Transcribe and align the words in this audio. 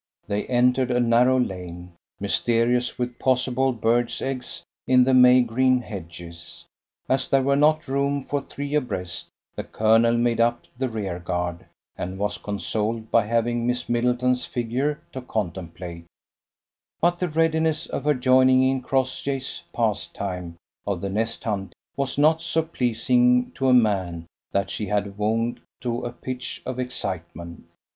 They 0.25 0.47
entered 0.47 0.89
a 0.89 0.99
narrow 0.99 1.39
lane, 1.39 1.93
mysterious 2.19 2.97
with 2.97 3.19
possible 3.19 3.71
birds' 3.71 4.19
eggs 4.19 4.63
in 4.87 5.03
the 5.03 5.13
May 5.13 5.41
green 5.43 5.79
hedges. 5.81 6.65
As 7.07 7.29
there 7.29 7.43
was 7.43 7.59
not 7.59 7.87
room 7.87 8.23
for 8.23 8.41
three 8.41 8.73
abreast, 8.73 9.27
the 9.55 9.63
colonel 9.63 10.17
made 10.17 10.39
up 10.41 10.65
the 10.75 10.89
rear 10.89 11.19
guard, 11.19 11.67
and 11.95 12.17
was 12.17 12.39
consoled 12.39 13.11
by 13.11 13.27
having 13.27 13.67
Miss 13.67 13.87
Middleton's 13.87 14.43
figure 14.43 14.99
to 15.11 15.21
contemplate; 15.21 16.05
but 16.99 17.19
the 17.19 17.29
readiness 17.29 17.85
of 17.85 18.05
her 18.05 18.15
joining 18.15 18.63
in 18.63 18.81
Crossjay's 18.81 19.61
pastime 19.71 20.55
of 20.87 21.01
the 21.01 21.09
nest 21.11 21.43
hunt 21.43 21.73
was 21.95 22.17
not 22.17 22.41
so 22.41 22.63
pleasing 22.63 23.51
to 23.51 23.67
a 23.69 23.73
man 23.73 24.25
that 24.51 24.71
she 24.71 24.87
had 24.87 25.19
wound 25.19 25.59
to 25.81 26.03
a 26.03 26.11
pitch 26.11 26.63
of 26.65 26.79
excitement. 26.79 27.67